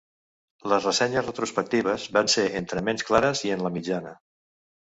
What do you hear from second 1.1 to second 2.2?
retrospectives